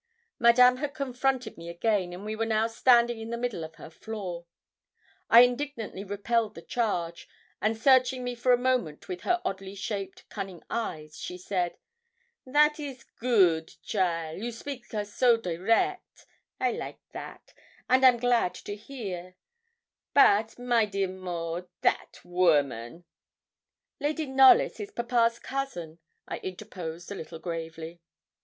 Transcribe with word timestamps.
Madame 0.39 0.77
had 0.77 0.95
confronted 0.95 1.59
me 1.59 1.69
again, 1.69 2.11
and 2.11 2.25
we 2.25 2.35
were 2.35 2.43
now 2.43 2.65
standing 2.65 3.19
in 3.19 3.29
the 3.29 3.37
middle 3.37 3.63
of 3.63 3.75
her 3.75 3.91
floor. 3.91 4.47
I 5.29 5.41
indignantly 5.41 6.03
repelled 6.03 6.55
the 6.55 6.63
charge, 6.63 7.29
and 7.61 7.77
searching 7.77 8.23
me 8.23 8.33
for 8.33 8.51
a 8.51 8.57
moment 8.57 9.07
with 9.07 9.21
her 9.21 9.39
oddly 9.45 9.75
shaped, 9.75 10.27
cunning 10.27 10.63
eyes, 10.71 11.19
she 11.19 11.37
said 11.37 11.77
'That 12.47 12.79
is 12.79 13.03
good 13.19 13.67
cheaile, 13.85 14.41
you 14.43 14.51
speak 14.51 14.91
a 14.91 15.05
so 15.05 15.37
direct 15.37 16.25
I 16.59 16.71
like 16.71 17.07
that, 17.11 17.53
and 17.87 18.03
am 18.03 18.17
glad 18.17 18.55
to 18.55 18.75
hear; 18.75 19.35
but, 20.15 20.57
my 20.57 20.85
dear 20.85 21.09
Maud, 21.09 21.67
that 21.81 22.21
woman' 22.25 23.03
'Lady 24.01 24.25
Knollys 24.25 24.79
is 24.79 24.89
papa's 24.89 25.37
cousin,' 25.37 25.99
I 26.27 26.39
interposed 26.39 27.11
a 27.11 27.15
little 27.15 27.37
gravely. 27.37 28.01